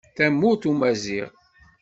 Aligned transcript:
Tamurt 0.15 0.61
umaziɣ. 0.69 1.29